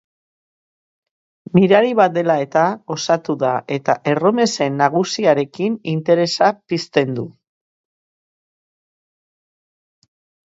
[1.57, 2.63] Mirari bat dela eta,
[2.95, 7.27] osatu da eta erromesen nagusiarekin interesa pizten du.